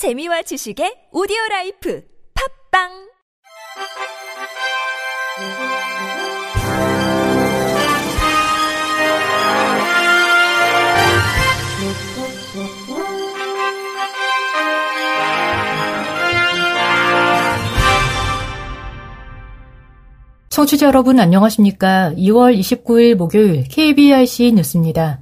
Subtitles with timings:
[0.00, 2.02] 재미와 지식의 오디오 라이프
[2.72, 2.88] 팝빵
[20.48, 22.14] 청취자 여러분 안녕하십니까?
[22.16, 25.20] 2월 29일 목요일 KBRC 뉴스입니다.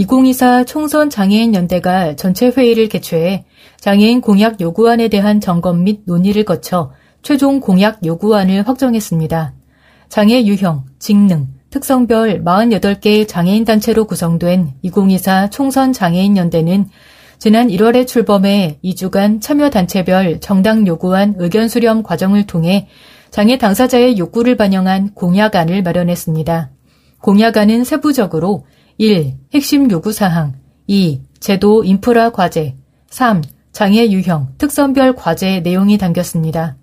[0.00, 3.44] 2024 총선 장애인 연대가 전체 회의를 개최해
[3.80, 6.92] 장애인 공약 요구안에 대한 점검 및 논의를 거쳐
[7.22, 9.52] 최종 공약 요구안을 확정했습니다.
[10.08, 16.88] 장애 유형, 직능, 특성별 48개의 장애인 단체로 구성된 2024 총선 장애인 연대는
[17.38, 22.88] 지난 1월에 출범해 2주간 참여 단체별 정당 요구안 의견 수렴 과정을 통해
[23.30, 26.70] 장애 당사자의 욕구를 반영한 공약안을 마련했습니다.
[27.20, 28.64] 공약안은 세부적으로
[29.02, 29.34] 1.
[29.54, 31.22] 핵심 요구사항 2.
[31.40, 32.76] 제도 인프라 과제
[33.08, 33.40] 3.
[33.72, 36.76] 장애 유형, 특성별 과제 내용이 담겼습니다.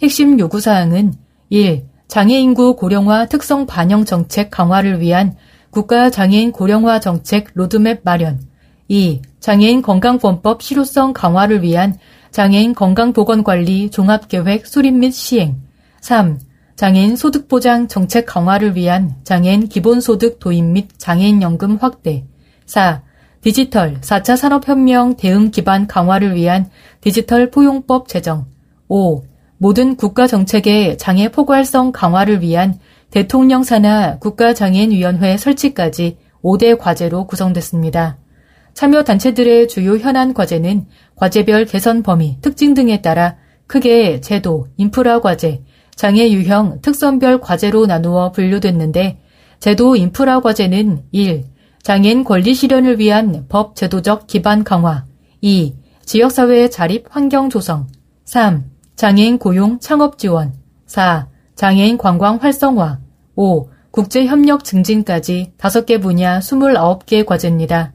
[0.00, 1.14] 핵심 요구사항은
[1.48, 1.84] 1.
[2.06, 5.34] 장애 인구 고령화 특성 반영 정책 강화를 위한
[5.70, 8.40] 국가 장애인 고령화 정책 로드맵 마련
[8.86, 9.22] 2.
[9.40, 11.98] 장애인 건강권법 실효성 강화를 위한
[12.30, 15.56] 장애인 건강보건관리 종합계획 수립 및 시행
[16.00, 16.38] 3.
[16.76, 22.26] 장애인 소득보장 정책 강화를 위한 장애인 기본소득 도입 및 장애인연금 확대.
[22.66, 23.02] 4.
[23.40, 26.68] 디지털 4차 산업혁명 대응 기반 강화를 위한
[27.00, 28.44] 디지털 포용법 제정.
[28.88, 29.24] 5.
[29.56, 32.78] 모든 국가 정책의 장애 포괄성 강화를 위한
[33.10, 38.18] 대통령 산하 국가장애인위원회 설치까지 5대 과제로 구성됐습니다.
[38.74, 45.62] 참여 단체들의 주요 현안 과제는 과제별 개선 범위, 특징 등에 따라 크게 제도, 인프라 과제,
[45.96, 49.18] 장애 유형 특성별 과제로 나누어 분류됐는데
[49.60, 51.44] 제도 인프라 과제는 1.
[51.82, 55.06] 장애인 권리 실현을 위한 법 제도적 기반 강화
[55.40, 55.74] 2.
[56.04, 57.86] 지역사회 자립 환경 조성
[58.26, 58.64] 3.
[58.94, 60.52] 장애인 고용 창업 지원
[60.84, 61.28] 4.
[61.54, 63.00] 장애인 관광 활성화
[63.34, 63.70] 5.
[63.90, 67.94] 국제협력 증진까지 5개 분야 29개 과제입니다.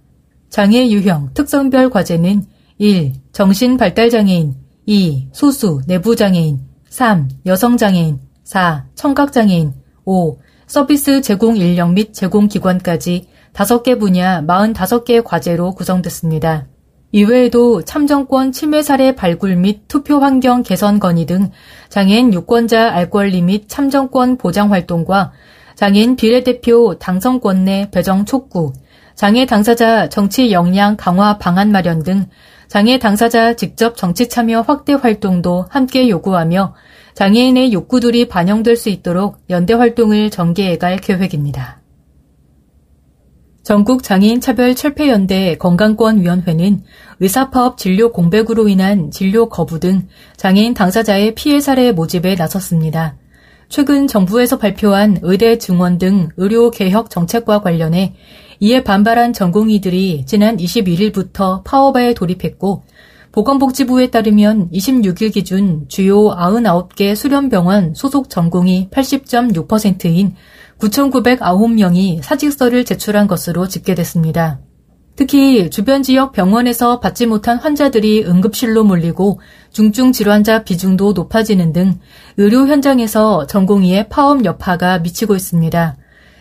[0.50, 2.45] 장애 유형 특성별 과제는
[2.79, 3.13] 1.
[3.31, 4.56] 정신발달장애인
[4.88, 5.28] 2.
[5.33, 7.29] 소수 내부장애인 3.
[7.46, 8.85] 여성장애인 4.
[8.96, 10.40] 청각장애인 5.
[10.68, 16.68] 서비스 제공 인력 및 제공 기관까지 5개 분야 45개 과제로 구성됐습니다.
[17.13, 21.51] 이외에도 참정권 침해 사례 발굴 및 투표 환경 개선 건의 등
[21.88, 25.31] 장애인 유권자 알 권리 및 참정권 보장 활동과
[25.75, 28.74] 장애인 비례대표 당선권 내 배정 촉구,
[29.16, 32.25] 장애 당사자 정치 역량 강화 방안 마련 등
[32.71, 36.73] 장애 당사자 직접 정치 참여 확대 활동도 함께 요구하며
[37.15, 41.81] 장애인의 욕구들이 반영될 수 있도록 연대 활동을 전개해갈 계획입니다.
[43.61, 46.85] 전국 장애인 차별 철폐 연대 건강권 위원회는
[47.19, 50.07] 의사파업 진료 공백으로 인한 진료 거부 등
[50.38, 53.17] 장애인 당사자의 피해 사례 모집에 나섰습니다.
[53.71, 58.15] 최근 정부에서 발표한 의대 증원 등 의료 개혁 정책과 관련해
[58.59, 62.83] 이에 반발한 전공의들이 지난 21일부터 파업에 돌입했고
[63.31, 70.35] 보건복지부에 따르면 26일 기준 주요 99개 수련병원 소속 전공이 80.6%인
[70.77, 74.59] 9,909명이 사직서를 제출한 것으로 집계됐습니다.
[75.21, 79.39] 특히 주변 지역 병원에서 받지 못한 환자들이 응급실로 몰리고
[79.69, 81.99] 중증 질환자 비중도 높아지는 등
[82.37, 85.95] 의료 현장에서 전공의의 파업 여파가 미치고 있습니다.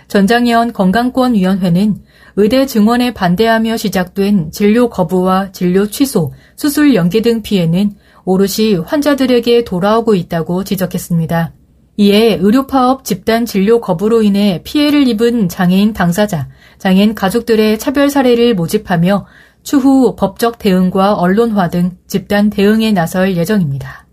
[0.08, 1.96] 전장현 건강권위원회는
[2.36, 10.14] 의대 증원에 반대하며 시작된 진료 거부와 진료 취소, 수술 연기 등 피해는 오롯이 환자들에게 돌아오고
[10.14, 11.52] 있다고 지적했습니다.
[12.00, 19.26] 이에 의료파업 집단 진료 거부로 인해 피해를 입은 장애인 당사자, 장애인 가족들의 차별 사례를 모집하며
[19.62, 24.06] 추후 법적 대응과 언론화 등 집단 대응에 나설 예정입니다.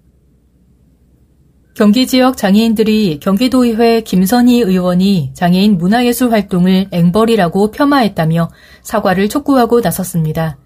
[1.76, 8.50] 경기 지역 장애인들이 경기도의회 김선희 의원이 장애인 문화예술 활동을 앵벌이라고 폄하했다며
[8.84, 10.58] 사과를 촉구하고 나섰습니다.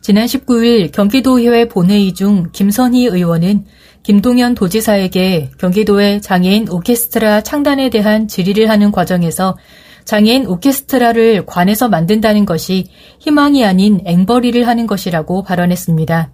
[0.00, 3.66] 지난 19일 경기도의회 본회의 중 김선희 의원은
[4.02, 9.56] 김동연 도지사에게 경기도의 장애인 오케스트라 창단에 대한 질의를 하는 과정에서
[10.04, 12.88] 장애인 오케스트라를 관에서 만든다는 것이
[13.20, 16.32] 희망이 아닌 앵벌이를 하는 것이라고 발언했습니다.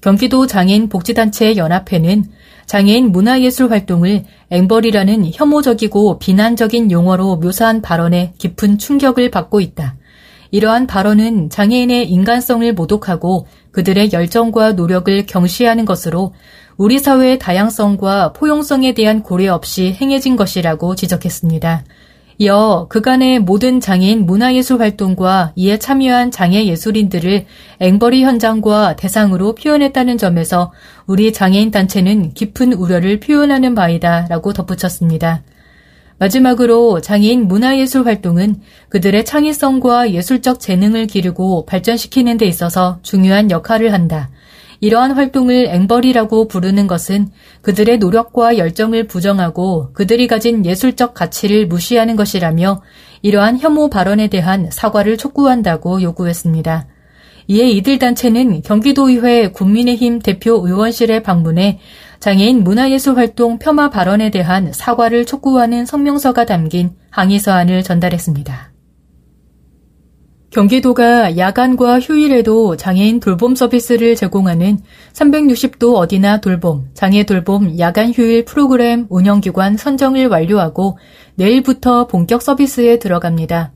[0.00, 2.24] 경기도 장애인 복지단체 연합회는
[2.66, 9.96] 장애인 문화예술 활동을 앵벌이라는 혐오적이고 비난적인 용어로 묘사한 발언에 깊은 충격을 받고 있다.
[10.50, 16.32] 이러한 발언은 장애인의 인간성을 모독하고 그들의 열정과 노력을 경시하는 것으로
[16.76, 21.84] 우리 사회의 다양성과 포용성에 대한 고려 없이 행해진 것이라고 지적했습니다.
[22.38, 27.46] 이어 그간의 모든 장애인 문화예술 활동과 이에 참여한 장애 예술인들을
[27.78, 30.72] 앵벌이 현장과 대상으로 표현했다는 점에서
[31.06, 35.44] 우리 장애인 단체는 깊은 우려를 표현하는 바이다 라고 덧붙였습니다.
[36.18, 44.30] 마지막으로 장애인 문화예술 활동은 그들의 창의성과 예술적 재능을 기르고 발전시키는 데 있어서 중요한 역할을 한다.
[44.84, 47.30] 이러한 활동을 앵벌이라고 부르는 것은
[47.62, 52.82] 그들의 노력과 열정을 부정하고 그들이 가진 예술적 가치를 무시하는 것이라며
[53.22, 56.86] 이러한 혐오 발언에 대한 사과를 촉구한다고 요구했습니다.
[57.48, 61.80] 이에 이들 단체는 경기도의회 국민의힘 대표 의원실에 방문해
[62.20, 68.73] 장애인 문화예술 활동 폄하 발언에 대한 사과를 촉구하는 성명서가 담긴 항의 서한을 전달했습니다.
[70.54, 74.78] 경기도가 야간과 휴일에도 장애인 돌봄 서비스를 제공하는
[75.12, 80.96] 360도 어디나 돌봄, 장애 돌봄 야간 휴일 프로그램 운영기관 선정을 완료하고
[81.34, 83.72] 내일부터 본격 서비스에 들어갑니다.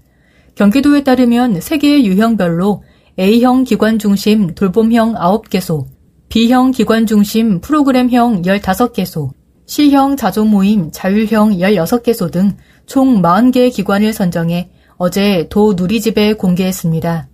[0.55, 2.85] 경기도에 따르면 세계의 유형별로
[3.19, 5.85] A형 기관 중심 돌봄형 9개소,
[6.29, 9.31] B형 기관 중심 프로그램형 15개소,
[9.67, 12.57] C형 자조 모임 자율형 16개소 등
[12.89, 17.29] 총 40개 기관을 선정해 어제 도 누리집에 공개했습니다.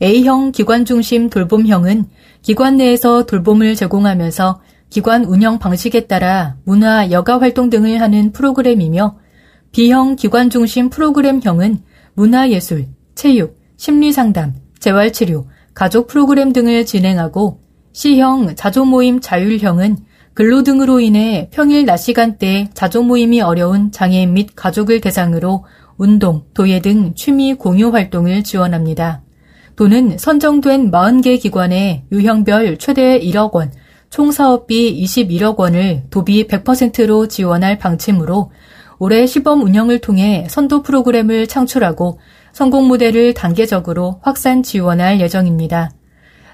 [0.00, 2.06] A형 기관 중심 돌봄형은
[2.40, 9.18] 기관 내에서 돌봄을 제공하면서 기관 운영 방식에 따라 문화, 여가 활동 등을 하는 프로그램이며
[9.72, 11.82] B형 기관 중심 프로그램형은
[12.14, 17.60] 문화예술, 체육, 심리상담, 재활치료, 가족 프로그램 등을 진행하고
[17.92, 19.98] C형 자조모임 자율형은
[20.32, 25.64] 근로 등으로 인해 평일 낮 시간대에 자조모임이 어려운 장애인 및 가족을 대상으로
[26.00, 29.20] 운동, 도예 등 취미 공유 활동을 지원합니다.
[29.76, 33.70] 도는 선정된 40개 기관에 유형별 최대 1억 원,
[34.08, 38.50] 총 사업비 21억 원을 도비 100%로 지원할 방침으로
[38.98, 42.18] 올해 시범 운영을 통해 선도 프로그램을 창출하고
[42.54, 45.90] 성공 모델을 단계적으로 확산 지원할 예정입니다.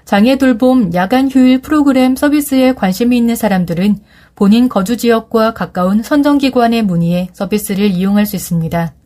[0.03, 3.99] 장애 돌봄 야간 휴일 프로그램 서비스에 관심이 있는 사람들은
[4.35, 8.96] 본인 거주 지역과 가까운 선정기관에 문의해 서비스를 이용할 수 있습니다.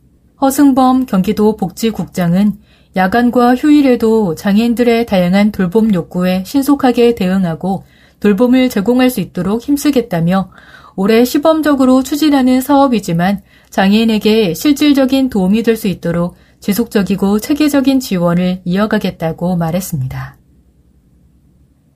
[0.42, 2.54] 허승범 경기도 복지국장은
[2.96, 7.84] 야간과 휴일에도 장애인들의 다양한 돌봄 욕구에 신속하게 대응하고
[8.18, 10.50] 돌봄을 제공할 수 있도록 힘쓰겠다며
[10.96, 13.40] 올해 시범적으로 추진하는 사업이지만
[13.70, 20.41] 장애인에게 실질적인 도움이 될 수 있도록 지속적이고 체계적인 지원을 이어가겠다고 말했습니다.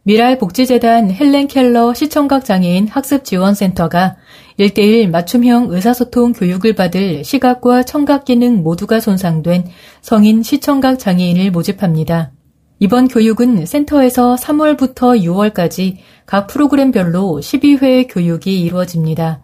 [0.06, 4.14] 미랄복지재단 헬렌 켈러 시청각 장애인 학습지원센터가
[4.56, 9.64] 1대1 맞춤형 의사소통 교육을 받을 시각과 청각 기능 모두가 손상된
[10.02, 12.30] 성인 시청각 장애인을 모집합니다.
[12.78, 19.42] 이번 교육은 센터에서 3월부터 6월까지 각 프로그램별로 12회 교육이 이루어집니다.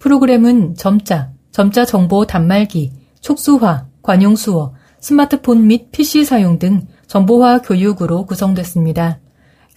[0.00, 2.90] 프로그램은 점자, 점자 정보 단말기,
[3.20, 9.20] 촉수화, 관용수어, 스마트폰 및 PC 사용 등 정보화 교육으로 구성됐습니다.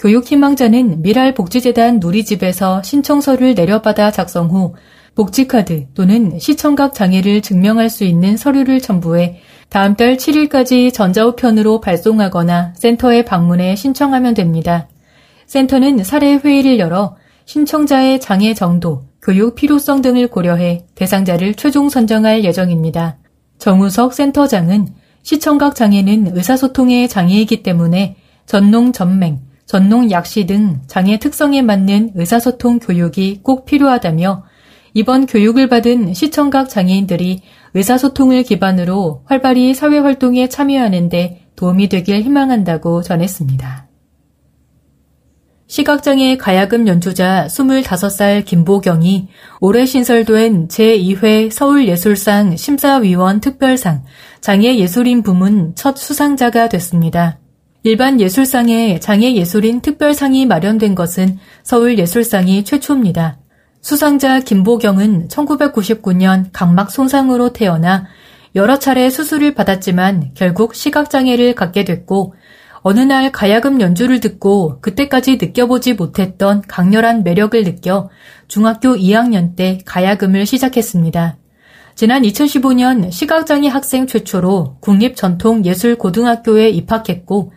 [0.04, 4.76] 교육 희망자는 미랄복지재단 누리집에서 신청서를 내려받아 작성 후
[5.16, 9.40] 복지카드 또는 시청각 장애를 증명할 수 있는 서류를 첨부해
[9.70, 14.90] 다음 달 7일까지 전자우편으로 발송하거나 센터에 방문해 신청하면 됩니다.
[15.46, 17.16] 센터는 사례 회의를 열어
[17.46, 23.20] 신청자의 장애 정도, 교육 필요성 등을 고려해 대상자를 최종 선정할 예정입니다.
[23.58, 24.90] 정우석 센터장은
[25.22, 33.40] 시청각 장애는 의사소통의 장애이기 때문에 전농 전맹, 전농 약시 등 장애 특성에 맞는 의사소통 교육이
[33.42, 34.44] 꼭 필요하다며
[34.94, 37.42] 이번 교육을 받은 시청각 장애인들이
[37.74, 43.88] 의사소통을 기반으로 활발히 사회활동에 참여하는데 도움이 되길 희망한다고 전했습니다.
[45.66, 49.28] 시각장애 가야금 연주자 25살 김보경이
[49.60, 54.04] 올해 신설된 제2회 서울예술상 심사위원 특별상
[54.40, 57.40] 장애예술인 부문 첫 수상자가 됐습니다.
[57.86, 63.40] 일반 예술상에 장애 예술인 특별상이 마련된 것은 서울 예술상이 최초입니다.
[63.82, 68.06] 수상자 김보경은 1999년 각막 손상으로 태어나
[68.56, 72.36] 여러 차례 수술을 받았지만 결국 시각장애를 갖게 됐고
[72.84, 78.10] 어느 날 가야금 연주를 듣고 그때까지 느껴보지 못했던 강렬한 매력을 느껴
[78.48, 81.36] 중학교 2학년 때 가야금을 시작했습니다.
[81.96, 87.54] 지난 2015년 시각장애 학생 최초로 국립전통예술고등학교에 입학했고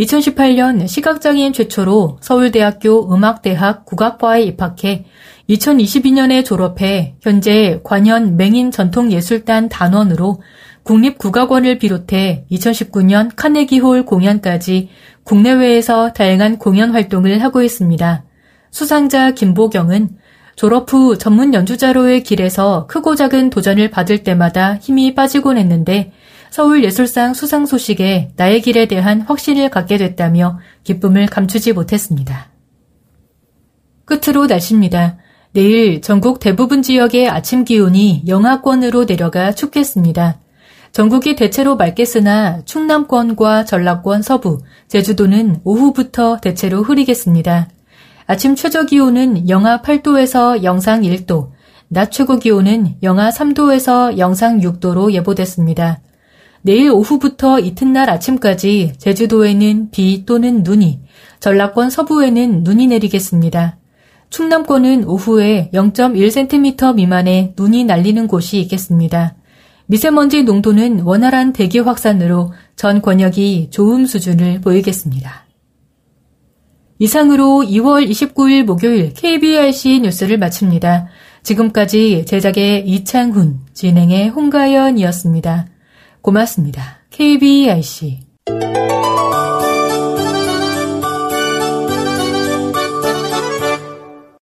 [0.00, 5.06] 2018년 시각장애인 최초로 서울대학교 음악대학 국악과에 입학해
[5.48, 10.42] 2022년에 졸업해 현재 관현 맹인 전통예술단 단원으로
[10.82, 14.88] 국립국악원을 비롯해 2019년 카네기홀 공연까지
[15.22, 18.24] 국내외에서 다양한 공연 활동을 하고 있습니다.
[18.70, 20.10] 수상자 김보경은
[20.56, 26.12] 졸업 후 전문 연주자로의 길에서 크고 작은 도전을 받을 때마다 힘이 빠지곤 했는데
[26.50, 32.48] 서울예술상 수상 소식에 나의 길에 대한 확신을 갖게 됐다며 기쁨을 감추지 못했습니다.
[34.06, 35.18] 끝으로 날씨입니다.
[35.52, 40.40] 내일 전국 대부분 지역의 아침 기온이 영하권으로 내려가 춥겠습니다.
[40.92, 47.68] 전국이 대체로 맑겠으나 충남권과 전라권 서부, 제주도는 오후부터 대체로 흐리겠습니다.
[48.28, 51.50] 아침 최저 기온은 영하 8도에서 영상 1도,
[51.86, 56.00] 낮 최고 기온은 영하 3도에서 영상 6도로 예보됐습니다.
[56.62, 61.02] 내일 오후부터 이튿날 아침까지 제주도에는 비 또는 눈이,
[61.38, 63.78] 전라권 서부에는 눈이 내리겠습니다.
[64.30, 69.36] 충남권은 오후에 0.1cm 미만의 눈이 날리는 곳이 있겠습니다.
[69.86, 75.45] 미세먼지 농도는 원활한 대기 확산으로 전 권역이 좋음 수준을 보이겠습니다.
[76.98, 81.08] 이상으로 2월 29일 목요일 KBRC 뉴스를 마칩니다.
[81.42, 85.66] 지금까지 제작의 이창훈, 진행의 홍가연이었습니다.
[86.22, 86.98] 고맙습니다.
[87.10, 88.20] KBRC